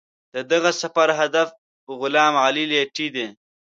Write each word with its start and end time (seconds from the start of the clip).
د 0.33 0.35
دغه 0.51 0.71
سفر 0.81 1.09
هدف 1.19 1.47
غلام 2.01 2.33
علي 2.45 2.65
لیتي 2.71 3.07
دی. 3.15 3.27